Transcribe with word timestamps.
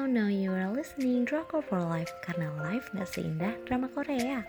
Now, 0.00 0.08
now 0.08 0.32
you 0.32 0.48
are 0.48 0.72
listening 0.72 1.28
Drakor 1.28 1.60
for 1.60 1.76
Life 1.76 2.08
karena 2.24 2.48
life 2.64 2.88
gak 2.96 3.04
seindah 3.04 3.52
drama 3.68 3.84
Korea. 3.92 4.40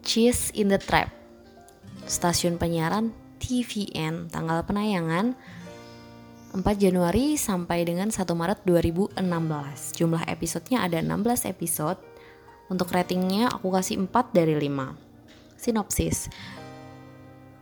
Cheese 0.00 0.56
in 0.56 0.72
the 0.72 0.80
Trap 0.80 1.12
Stasiun 2.08 2.56
penyiaran 2.56 3.12
TVN 3.44 4.32
Tanggal 4.32 4.64
penayangan 4.64 5.36
4 6.56 6.64
Januari 6.80 7.36
sampai 7.36 7.84
dengan 7.84 8.08
1 8.08 8.24
Maret 8.24 8.64
2016 8.64 9.20
Jumlah 10.00 10.24
episodenya 10.24 10.88
ada 10.88 11.04
16 11.04 11.44
episode 11.44 12.00
Untuk 12.68 12.92
ratingnya 12.92 13.48
aku 13.48 13.72
kasih 13.72 13.96
4 14.04 14.36
dari 14.36 14.52
5 14.52 15.56
Sinopsis 15.56 16.28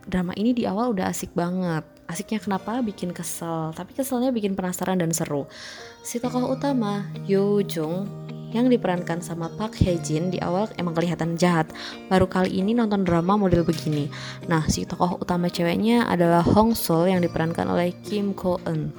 Drama 0.03 0.35
ini 0.35 0.51
di 0.51 0.67
awal 0.67 0.91
udah 0.91 1.07
asik 1.11 1.31
banget 1.31 1.83
Asiknya 2.07 2.39
kenapa? 2.43 2.79
Bikin 2.83 3.15
kesel 3.15 3.71
Tapi 3.71 3.95
keselnya 3.95 4.35
bikin 4.35 4.55
penasaran 4.55 4.99
dan 4.99 5.15
seru 5.15 5.47
Si 6.03 6.19
tokoh 6.19 6.51
utama 6.51 7.07
Yo 7.23 7.63
Jung 7.63 8.07
yang 8.55 8.71
diperankan 8.71 9.19
sama 9.19 9.51
Park 9.51 9.75
Hae 9.83 9.99
Jin 9.99 10.31
di 10.31 10.39
awal 10.39 10.71
emang 10.79 10.95
kelihatan 10.95 11.35
jahat. 11.35 11.67
Baru 12.07 12.31
kali 12.31 12.63
ini 12.63 12.71
nonton 12.71 13.03
drama 13.03 13.35
model 13.35 13.67
begini. 13.67 14.07
Nah, 14.47 14.63
si 14.71 14.87
tokoh 14.87 15.19
utama 15.19 15.51
ceweknya 15.51 16.07
adalah 16.07 16.39
Hong 16.47 16.71
Sol 16.71 17.11
yang 17.11 17.19
diperankan 17.19 17.67
oleh 17.67 17.91
Kim 18.07 18.31
Ko 18.31 18.55
Eun. 18.63 18.95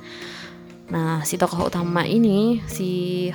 Nah, 0.93 1.25
si 1.25 1.41
tokoh 1.41 1.69
utama 1.69 2.05
ini, 2.05 2.61
si 2.69 2.89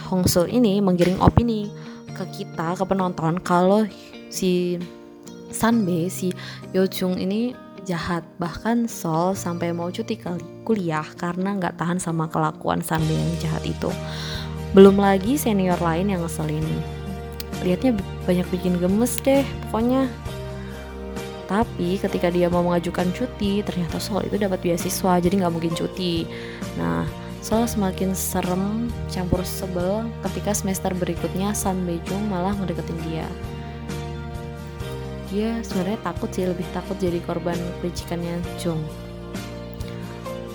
Hong 0.06 0.30
Sol 0.30 0.54
ini 0.54 0.78
menggiring 0.86 1.18
opini 1.18 1.70
ke 2.14 2.24
kita, 2.30 2.78
ke 2.78 2.84
penonton 2.86 3.42
kalau 3.42 3.86
si 4.30 4.78
Sanbe, 5.54 6.10
si 6.10 6.34
Yo 6.74 6.90
Jung 6.90 7.18
ini 7.18 7.54
jahat. 7.86 8.26
Bahkan 8.40 8.90
Sol 8.90 9.38
sampai 9.38 9.76
mau 9.76 9.92
cuti 9.94 10.18
kuliah 10.66 11.06
karena 11.20 11.60
nggak 11.60 11.78
tahan 11.78 12.00
sama 12.02 12.32
kelakuan 12.32 12.82
Sanbe 12.82 13.14
yang 13.14 13.34
jahat 13.44 13.64
itu. 13.68 13.92
Belum 14.74 14.98
lagi 14.98 15.38
senior 15.38 15.78
lain 15.78 16.10
yang 16.10 16.26
ngeselin. 16.26 16.66
Lihatnya 17.62 17.94
banyak 18.26 18.48
bikin 18.50 18.82
gemes 18.82 19.22
deh, 19.22 19.46
pokoknya. 19.70 20.10
Tapi 21.46 22.02
ketika 22.02 22.34
dia 22.34 22.50
mau 22.50 22.66
mengajukan 22.66 23.14
cuti, 23.14 23.62
ternyata 23.62 24.02
Sol 24.02 24.26
itu 24.26 24.42
dapat 24.42 24.58
beasiswa, 24.66 25.22
jadi 25.22 25.46
nggak 25.46 25.54
mungkin 25.54 25.78
cuti. 25.78 26.26
Nah, 26.82 27.06
Sol 27.44 27.68
semakin 27.68 28.16
serem, 28.16 28.88
campur 29.12 29.44
sebel 29.44 30.08
ketika 30.24 30.56
semester 30.56 30.96
berikutnya 30.96 31.52
San 31.52 31.84
Bejung 31.84 32.32
malah 32.32 32.56
ngedeketin 32.56 32.96
dia. 33.04 33.28
Dia 35.28 35.60
sebenarnya 35.60 36.00
takut 36.08 36.32
sih, 36.32 36.48
lebih 36.48 36.64
takut 36.72 36.96
jadi 36.96 37.20
korban 37.20 37.60
kelicikannya 37.84 38.40
Jung. 38.56 38.80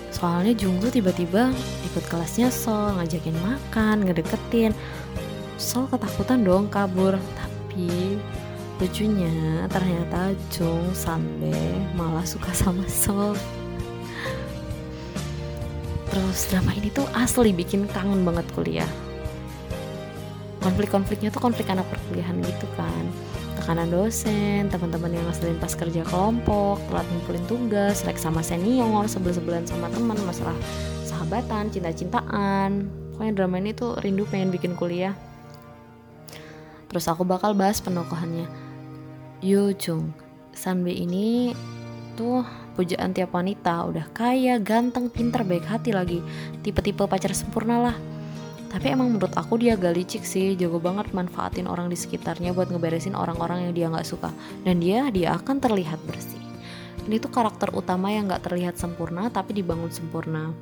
Soalnya 0.09 0.57
Junggu 0.57 0.89
tiba-tiba 0.89 1.53
ikut 1.93 2.09
kelasnya 2.09 2.49
Sol 2.49 2.97
ngajakin 2.97 3.37
makan 3.37 4.09
ngedeketin. 4.09 4.73
Sol 5.61 5.93
ketakutan 5.93 6.41
dong 6.41 6.73
kabur. 6.73 7.21
Tapi 7.37 8.17
lucunya 8.81 9.69
ternyata 9.69 10.33
Jung 10.49 10.89
Sanbe 10.97 11.53
malah 11.93 12.25
suka 12.25 12.49
sama 12.57 12.89
Sol 12.89 13.37
terus 16.19 16.51
drama 16.51 16.75
ini 16.75 16.91
tuh 16.91 17.07
asli 17.15 17.55
bikin 17.55 17.87
kangen 17.95 18.27
banget 18.27 18.43
kuliah 18.59 18.91
konflik-konfliknya 20.67 21.31
tuh 21.31 21.39
konflik 21.39 21.71
anak 21.71 21.87
perkuliahan 21.87 22.43
gitu 22.43 22.67
kan 22.75 23.07
tekanan 23.59 23.91
dosen, 23.91 24.71
teman-teman 24.71 25.13
yang 25.13 25.27
ngeselin 25.29 25.59
pas 25.59 25.75
kerja 25.75 26.01
kelompok, 26.07 26.79
telat 26.89 27.05
ngumpulin 27.11 27.45
tugas, 27.51 28.01
selek 28.01 28.17
sama 28.17 28.41
senior, 28.41 29.05
sebel-sebelan 29.11 29.67
sama 29.67 29.91
teman, 29.91 30.17
masalah 30.25 30.55
sahabatan, 31.05 31.69
cinta-cintaan. 31.69 32.87
Pokoknya 33.13 33.33
drama 33.35 33.59
ini 33.59 33.75
tuh 33.75 33.99
rindu 34.01 34.25
pengen 34.31 34.55
bikin 34.55 34.79
kuliah. 34.79 35.13
Terus 36.89 37.11
aku 37.11 37.27
bakal 37.27 37.53
bahas 37.53 37.83
penokohannya. 37.83 38.47
Yo 39.45 39.75
Jung, 39.77 40.15
Sanbe 40.55 40.95
ini 40.95 41.53
tuh 42.15 42.47
pujaan 42.79 43.11
tiap 43.11 43.35
wanita, 43.35 43.91
udah 43.91 44.07
kaya, 44.15 44.63
ganteng, 44.63 45.11
pinter, 45.11 45.43
baik 45.43 45.67
hati 45.67 45.91
lagi. 45.91 46.23
Tipe-tipe 46.63 47.03
pacar 47.11 47.35
sempurna 47.35 47.91
lah. 47.91 47.97
Tapi 48.71 48.95
emang 48.95 49.11
menurut 49.11 49.35
aku 49.35 49.59
dia 49.59 49.75
gak 49.75 49.99
licik 49.99 50.23
sih. 50.23 50.55
Jago 50.55 50.79
banget 50.79 51.11
manfaatin 51.11 51.67
orang 51.67 51.91
di 51.91 51.99
sekitarnya 51.99 52.55
buat 52.55 52.71
ngeberesin 52.71 53.19
orang-orang 53.19 53.67
yang 53.67 53.73
dia 53.75 53.87
nggak 53.91 54.07
suka. 54.07 54.31
Dan 54.63 54.79
dia 54.79 55.11
dia 55.11 55.35
akan 55.35 55.59
terlihat 55.59 55.99
bersih. 56.07 56.39
Ini 57.09 57.17
tuh 57.19 57.33
karakter 57.33 57.73
utama 57.73 58.13
yang 58.13 58.29
nggak 58.29 58.45
terlihat 58.47 58.77
sempurna 58.77 59.33
tapi 59.33 59.57
dibangun 59.57 59.89
sempurna. 59.89 60.53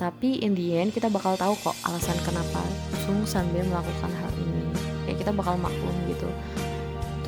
Tapi 0.00 0.40
in 0.40 0.56
the 0.56 0.80
end 0.80 0.96
kita 0.96 1.12
bakal 1.12 1.36
tahu 1.36 1.52
kok 1.60 1.76
alasan 1.84 2.16
kenapa 2.24 2.60
Sung 3.04 3.28
Sanbe 3.28 3.60
melakukan 3.60 4.08
hal 4.08 4.32
ini. 4.40 4.64
Ya 5.04 5.12
kita 5.20 5.36
bakal 5.36 5.60
maklum 5.60 5.92
gitu. 6.08 6.28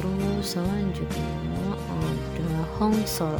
Terus 0.00 0.56
selanjutnya 0.56 1.28
ada 1.76 2.48
Hong 2.80 2.96
Sol 3.04 3.36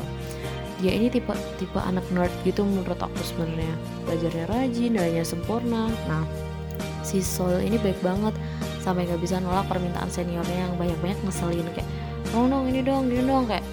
dia 0.79 0.95
ini 0.95 1.11
tipe 1.11 1.35
tipe 1.59 1.79
anak 1.83 2.07
nerd 2.15 2.31
gitu 2.47 2.63
menurut 2.63 2.99
aku 2.99 3.19
sebenarnya. 3.27 3.75
Belajarnya 4.07 4.45
rajin 4.47 4.91
nilainya 4.95 5.25
sempurna. 5.27 5.91
Nah 6.07 6.23
si 7.03 7.19
Sol 7.19 7.59
ini 7.59 7.77
baik 7.83 7.99
banget. 7.99 8.35
Sampai 8.79 9.11
nggak 9.11 9.21
bisa 9.21 9.43
nolak 9.43 9.67
permintaan 9.67 10.09
seniornya 10.09 10.71
yang 10.71 10.73
banyak-banyak 10.79 11.19
ngeselin 11.27 11.67
kayak 11.75 11.89
oh 12.33 12.47
dong 12.47 12.71
ini 12.71 12.81
dong 12.81 13.11
ini 13.11 13.27
dong 13.27 13.51
kayak 13.51 13.67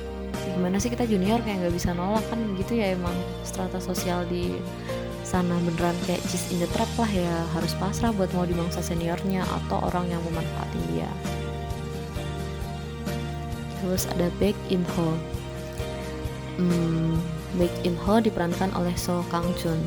gimana 0.58 0.82
sih 0.82 0.90
kita 0.90 1.06
junior? 1.06 1.38
Kayak 1.46 1.70
nggak 1.70 1.76
bisa 1.78 1.94
nolak 1.94 2.26
kan 2.28 2.42
gitu 2.58 2.74
ya 2.74 2.98
emang 2.98 3.14
strata 3.46 3.78
sosial 3.78 4.26
di 4.26 4.58
sana 5.22 5.58
beneran 5.62 5.96
kayak 6.10 6.22
cheese 6.26 6.50
in 6.50 6.58
the 6.58 6.70
trap 6.74 6.90
lah 6.98 7.08
ya. 7.08 7.46
Harus 7.54 7.78
pasrah 7.78 8.10
buat 8.18 8.34
mau 8.34 8.50
dimangsa 8.50 8.82
seniornya 8.82 9.46
atau 9.46 9.78
orang 9.86 10.10
yang 10.10 10.22
memanfaatin 10.26 10.84
dia. 10.90 11.10
Terus 13.86 14.10
ada 14.10 14.34
Baek 14.42 14.58
In 14.74 14.82
Ho 14.98 15.34
hmm, 16.60 17.16
Baek 17.56 17.74
In 17.88 17.96
Ho 18.06 18.20
diperankan 18.20 18.72
oleh 18.76 18.94
So 19.00 19.24
Kang 19.32 19.48
Jun. 19.60 19.80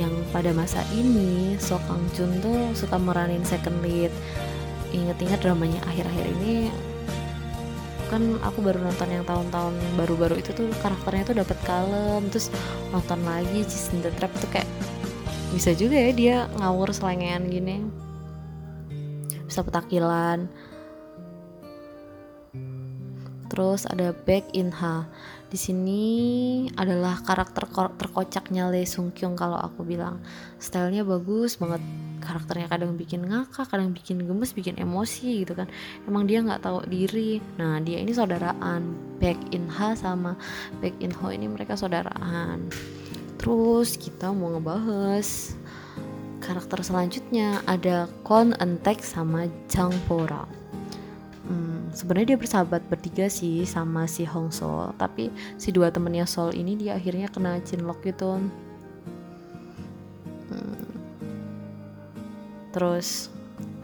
Yang 0.00 0.24
pada 0.32 0.50
masa 0.56 0.80
ini 0.94 1.54
So 1.60 1.76
Kang 1.84 2.02
Jun 2.16 2.40
tuh 2.40 2.72
suka 2.72 2.96
meranin 2.96 3.44
second 3.44 3.78
lead. 3.84 4.12
Inget-inget 4.92 5.40
dramanya 5.40 5.80
akhir-akhir 5.88 6.26
ini 6.40 6.68
kan 8.12 8.36
aku 8.44 8.60
baru 8.60 8.76
nonton 8.76 9.08
yang 9.08 9.24
tahun-tahun 9.24 9.72
baru-baru 9.96 10.36
itu 10.36 10.52
tuh 10.52 10.68
karakternya 10.84 11.24
tuh 11.32 11.36
dapat 11.40 11.58
kalem. 11.64 12.22
Terus 12.28 12.52
nonton 12.92 13.24
lagi 13.24 13.64
Jason 13.64 14.04
the 14.04 14.12
Trap 14.20 14.32
tuh 14.36 14.50
kayak 14.52 14.68
bisa 15.52 15.72
juga 15.72 15.96
ya 15.96 16.10
dia 16.12 16.36
ngawur 16.60 16.92
selengean 16.92 17.48
gini. 17.48 17.80
Bisa 19.48 19.64
petakilan 19.64 20.48
terus 23.52 23.84
ada 23.84 24.16
Back 24.24 24.56
in 24.56 24.72
Ha. 24.72 25.04
Di 25.52 25.60
sini 25.60 26.04
adalah 26.80 27.20
karakter 27.20 27.68
terkocaknya 28.00 28.72
Lee 28.72 28.88
Sung 28.88 29.12
Kyung 29.12 29.36
kalau 29.36 29.60
aku 29.60 29.84
bilang. 29.84 30.24
Stylenya 30.56 31.04
bagus 31.04 31.60
banget. 31.60 31.84
Karakternya 32.24 32.72
kadang 32.72 32.96
bikin 32.96 33.28
ngakak 33.28 33.68
kadang 33.68 33.92
bikin 33.92 34.24
gemes 34.24 34.56
bikin 34.56 34.80
emosi 34.80 35.44
gitu 35.44 35.52
kan. 35.52 35.68
Emang 36.08 36.24
dia 36.24 36.40
nggak 36.40 36.64
tahu 36.64 36.80
diri. 36.88 37.44
Nah 37.60 37.76
dia 37.84 38.00
ini 38.00 38.16
saudaraan 38.16 38.96
Baek 39.20 39.52
In 39.52 39.68
Ha 39.68 39.92
sama 39.92 40.40
Baek 40.80 40.96
In 41.04 41.12
Ho 41.20 41.28
ini 41.28 41.44
mereka 41.44 41.76
saudaraan. 41.76 42.72
Terus 43.36 44.00
kita 44.00 44.32
mau 44.32 44.56
ngebahas 44.56 45.52
karakter 46.40 46.80
selanjutnya. 46.80 47.60
Ada 47.68 48.08
Kon 48.24 48.56
Entek 48.56 49.04
sama 49.04 49.50
Jang 49.68 49.92
hmm, 49.92 50.61
sebenarnya 51.92 52.34
dia 52.34 52.40
bersahabat 52.40 52.82
bertiga 52.88 53.28
sih 53.28 53.68
sama 53.68 54.08
si 54.08 54.24
Hong 54.24 54.50
Sol. 54.50 54.92
Tapi 54.96 55.28
si 55.60 55.70
dua 55.70 55.92
temennya 55.92 56.24
Sol 56.24 56.52
ini 56.56 56.74
dia 56.76 56.96
akhirnya 56.96 57.28
kena 57.28 57.60
cinlok 57.62 58.00
gitu. 58.04 58.40
Hmm. 60.52 60.84
terus 62.72 63.28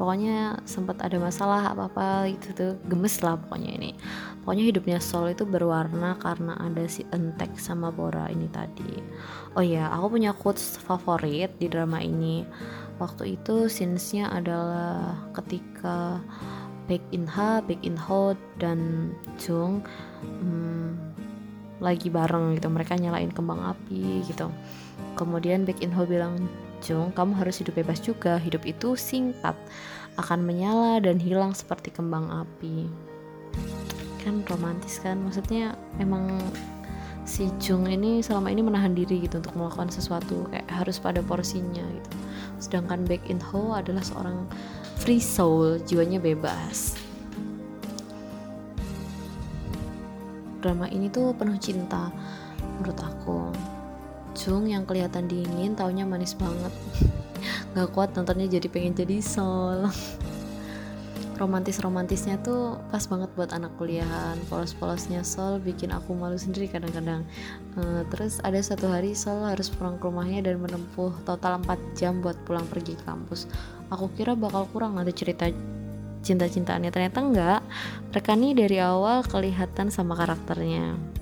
pokoknya 0.01 0.61
sempat 0.65 1.01
ada 1.05 1.21
masalah 1.21 1.73
apa 1.77 1.93
apa 1.93 2.07
gitu 2.33 2.49
tuh. 2.57 2.73
Gemes 2.89 3.21
lah 3.21 3.37
pokoknya 3.37 3.71
ini. 3.77 3.91
Pokoknya 4.41 4.65
hidupnya 4.65 4.99
Sol 5.01 5.29
itu 5.29 5.45
berwarna 5.45 6.17
karena 6.17 6.57
ada 6.57 6.89
si 6.89 7.05
Entek 7.13 7.53
sama 7.61 7.93
Bora 7.93 8.33
ini 8.33 8.49
tadi. 8.49 8.97
Oh 9.57 9.65
ya 9.65 9.93
aku 9.93 10.17
punya 10.17 10.33
quotes 10.33 10.81
favorit 10.81 11.53
di 11.61 11.69
drama 11.69 12.01
ini. 12.01 12.49
Waktu 12.97 13.39
itu 13.39 13.69
scenesnya 13.69 14.33
adalah 14.33 15.15
ketika 15.37 16.19
Baek 16.89 17.05
In 17.13 17.29
Ha, 17.29 17.61
Baek 17.61 17.85
In 17.85 18.01
Ho 18.09 18.33
dan 18.57 19.13
Jung 19.37 19.85
hmm, 20.25 20.97
lagi 21.85 22.09
bareng 22.09 22.57
gitu. 22.57 22.73
Mereka 22.73 22.97
nyalain 22.97 23.29
kembang 23.29 23.61
api 23.61 24.25
gitu. 24.25 24.49
Kemudian 25.21 25.69
Baek 25.69 25.85
In 25.85 25.93
Ho 25.93 26.09
bilang 26.09 26.49
Jung 26.81 27.13
kamu 27.13 27.37
harus 27.37 27.61
hidup 27.61 27.77
bebas 27.77 28.01
juga. 28.01 28.41
Hidup 28.41 28.65
itu 28.65 28.97
singkat. 28.97 29.55
Akan 30.17 30.43
menyala 30.43 30.99
dan 30.99 31.21
hilang 31.21 31.53
seperti 31.53 31.93
kembang 31.93 32.33
api. 32.33 32.89
Kan 34.25 34.43
romantis 34.49 34.99
kan? 34.99 35.21
Maksudnya 35.23 35.77
emang 36.01 36.41
si 37.29 37.53
Jung 37.61 37.85
ini 37.85 38.25
selama 38.25 38.49
ini 38.49 38.65
menahan 38.65 38.97
diri 38.97 39.21
gitu 39.29 39.45
untuk 39.45 39.53
melakukan 39.53 39.93
sesuatu 39.93 40.49
kayak 40.49 40.65
harus 40.73 40.97
pada 40.97 41.21
porsinya 41.21 41.85
gitu. 41.85 42.11
Sedangkan 42.59 43.05
Baek 43.05 43.23
In 43.29 43.39
Ho 43.53 43.77
adalah 43.77 44.01
seorang 44.01 44.49
free 44.99 45.23
soul 45.23 45.79
jiwanya 45.87 46.19
bebas. 46.19 46.99
Drama 50.59 50.91
ini 50.91 51.07
tuh 51.07 51.31
penuh 51.39 51.55
cinta 51.57 52.11
menurut 52.79 52.99
aku. 52.99 53.55
Jung 54.35 54.67
yang 54.67 54.83
kelihatan 54.83 55.31
dingin 55.31 55.79
taunya 55.79 56.03
manis 56.03 56.35
banget. 56.35 56.75
Gak 57.79 57.95
kuat 57.95 58.11
nontonnya 58.19 58.51
jadi 58.51 58.67
pengen 58.67 58.99
jadi 58.99 59.23
Sol 59.23 59.87
romantis-romantisnya 61.39 62.43
tuh 62.43 62.77
pas 62.91 63.01
banget 63.07 63.31
buat 63.39 63.51
anak 63.55 63.73
kuliahan. 63.79 64.37
Polos-polosnya 64.51 65.23
Sol 65.23 65.63
bikin 65.63 65.95
aku 65.95 66.13
malu 66.13 66.35
sendiri 66.35 66.67
kadang-kadang. 66.67 67.23
Uh, 67.79 68.03
terus 68.11 68.43
ada 68.43 68.59
satu 68.59 68.91
hari 68.91 69.15
Sol 69.15 69.47
harus 69.47 69.71
pulang 69.71 69.97
ke 69.97 70.05
rumahnya 70.11 70.51
dan 70.51 70.59
menempuh 70.59 71.15
total 71.23 71.63
4 71.63 71.99
jam 71.99 72.19
buat 72.19 72.37
pulang 72.45 72.67
pergi 72.67 72.99
kampus. 73.07 73.47
Aku 73.95 74.11
kira 74.19 74.35
bakal 74.35 74.67
kurang 74.75 74.99
ada 74.99 75.11
cerita 75.15 75.47
cinta-cintaannya. 76.27 76.91
Ternyata 76.91 77.19
enggak. 77.23 77.61
Mereka 78.11 78.31
nih 78.35 78.53
dari 78.59 78.79
awal 78.83 79.23
kelihatan 79.23 79.95
sama 79.95 80.19
karakternya 80.19 81.19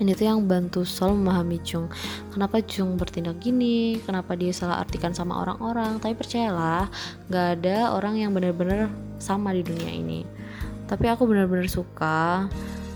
ini 0.00 0.16
tuh 0.16 0.26
yang 0.32 0.48
bantu 0.48 0.82
Sol 0.88 1.12
memahami 1.12 1.60
Jung. 1.60 1.92
Kenapa 2.32 2.64
Jung 2.64 2.96
bertindak 2.96 3.36
gini? 3.38 4.00
Kenapa 4.00 4.32
dia 4.32 4.50
salah 4.50 4.80
artikan 4.80 5.12
sama 5.12 5.44
orang-orang? 5.44 6.00
Tapi 6.00 6.16
percayalah 6.16 6.88
gak 7.28 7.60
ada 7.60 7.92
orang 7.92 8.16
yang 8.16 8.32
benar-benar 8.32 8.88
sama 9.20 9.52
di 9.52 9.60
dunia 9.60 9.92
ini. 9.92 10.24
Tapi 10.88 11.06
aku 11.06 11.28
benar-benar 11.28 11.68
suka 11.68 12.48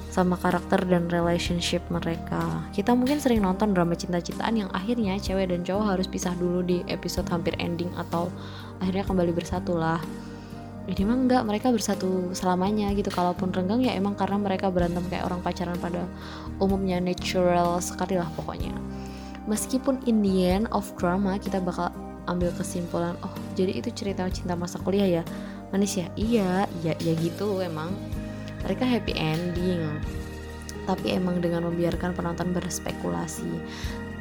sama 0.08 0.38
karakter 0.38 0.80
dan 0.88 1.10
relationship 1.12 1.84
mereka. 1.92 2.64
Kita 2.72 2.96
mungkin 2.96 3.20
sering 3.20 3.44
nonton 3.44 3.76
drama 3.76 3.92
cinta-cintaan 3.98 4.66
yang 4.66 4.70
akhirnya 4.72 5.20
cewek 5.20 5.52
dan 5.52 5.66
cowok 5.66 5.98
harus 5.98 6.06
pisah 6.08 6.32
dulu 6.38 6.64
di 6.64 6.86
episode 6.86 7.28
hampir 7.28 7.52
ending 7.60 7.90
atau 7.98 8.30
akhirnya 8.78 9.04
kembali 9.04 9.34
bersatu 9.34 9.74
lah 9.74 9.98
ini 10.84 11.02
mah 11.08 11.16
enggak 11.16 11.42
mereka 11.48 11.72
bersatu 11.72 12.32
selamanya 12.36 12.92
gitu. 12.92 13.08
Kalaupun 13.08 13.50
renggang 13.56 13.80
ya 13.80 13.96
emang 13.96 14.12
karena 14.12 14.36
mereka 14.36 14.68
berantem 14.68 15.00
kayak 15.08 15.24
orang 15.24 15.40
pacaran 15.40 15.78
pada 15.80 16.04
umumnya 16.60 17.00
natural 17.00 17.80
sekali 17.80 18.20
lah 18.20 18.28
pokoknya. 18.36 18.72
Meskipun 19.48 20.04
in 20.04 20.20
the 20.20 20.44
end 20.44 20.66
of 20.72 20.84
drama 21.00 21.40
kita 21.40 21.60
bakal 21.60 21.88
ambil 22.24 22.48
kesimpulan 22.56 23.12
oh 23.20 23.32
jadi 23.52 23.76
itu 23.80 23.92
cerita 23.92 24.28
cinta 24.28 24.52
masa 24.52 24.76
kuliah 24.80 25.20
ya? 25.20 25.22
Manis 25.72 25.96
ya? 25.96 26.06
Iya 26.20 26.68
ya 26.84 26.92
ya 27.00 27.12
gitu 27.16 27.64
emang. 27.64 27.92
Mereka 28.64 28.84
happy 28.84 29.16
ending. 29.16 29.88
Tapi 30.84 31.16
emang 31.16 31.40
dengan 31.40 31.64
membiarkan 31.64 32.12
penonton 32.12 32.52
berspekulasi 32.52 33.48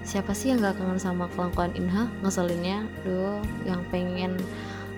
siapa 0.03 0.35
sih 0.35 0.51
yang 0.51 0.63
gak 0.63 0.79
kangen 0.79 0.99
sama 0.99 1.25
kelakuan 1.31 1.71
Inha? 1.75 2.07
Ngeselinnya 2.23 2.87
duh 3.03 3.39
yang 3.63 3.83
pengen 3.91 4.22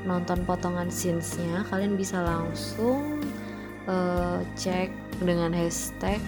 nonton 0.06 0.46
potongan 0.46 0.88
scenes-nya 0.88 1.66
kalian 1.68 1.98
bisa 1.98 2.22
langsung 2.22 3.20
uh, 3.90 4.40
cek 4.54 4.94
dengan 5.26 5.52
hashtag 5.52 6.22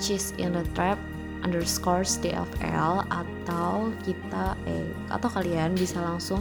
cheese 0.00 0.32
in 0.40 0.56
the 0.56 0.64
trap 0.74 0.98
underscore 1.44 2.02
DFL 2.06 3.06
atau 3.10 3.90
kita 4.06 4.54
eh 4.66 4.88
atau 5.10 5.28
kalian 5.28 5.74
bisa 5.74 5.98
langsung 6.00 6.40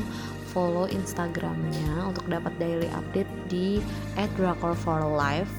follow 0.51 0.85
Instagramnya 0.87 2.05
untuk 2.05 2.27
dapat 2.27 2.51
daily 2.59 2.89
update 2.91 3.29
di 3.47 3.79
@drakor4life 4.37 5.51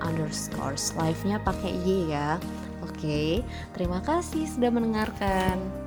underscore 0.00 0.76
live-nya 0.96 1.36
pakai 1.44 1.72
Y 1.84 2.12
ya. 2.12 2.40
Oke, 2.80 3.44
terima 3.76 4.00
kasih 4.00 4.48
sudah 4.48 4.72
mendengarkan. 4.72 5.79